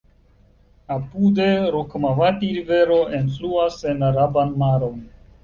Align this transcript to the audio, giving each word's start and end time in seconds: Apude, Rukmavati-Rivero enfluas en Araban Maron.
Apude, 0.95 1.45
Rukmavati-Rivero 1.75 2.99
enfluas 3.19 3.79
en 3.93 4.09
Araban 4.11 4.57
Maron. 4.65 4.99